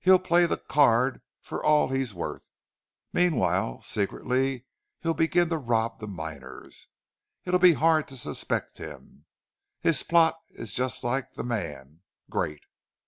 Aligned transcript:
He'll 0.00 0.18
play 0.18 0.46
the 0.46 0.56
card 0.56 1.22
for 1.40 1.62
all 1.64 1.86
he's 1.90 2.12
worth. 2.12 2.50
Meanwhile, 3.12 3.82
secretly 3.82 4.66
he'll 4.98 5.14
begin 5.14 5.48
to 5.50 5.58
rob 5.58 6.00
the 6.00 6.08
miners. 6.08 6.88
It'll 7.44 7.60
be 7.60 7.74
hard 7.74 8.08
to 8.08 8.16
suspect 8.16 8.78
him. 8.78 9.26
His 9.80 10.02
plot 10.02 10.40
is 10.50 10.74
just 10.74 11.04
like 11.04 11.34
the 11.34 11.44
man 11.44 12.00
great!" 12.28 12.64